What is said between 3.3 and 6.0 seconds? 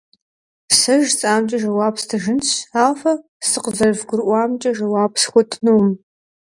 сыкъызэрывгурыӏуамкӏэ жэуап схуэтынукъым.